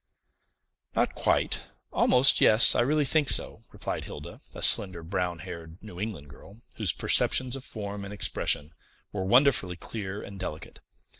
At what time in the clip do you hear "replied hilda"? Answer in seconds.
3.71-4.39